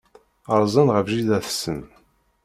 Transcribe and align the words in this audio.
Rzan 0.61 0.89
ɣef 0.95 1.07
jida-tsen. 1.13 1.81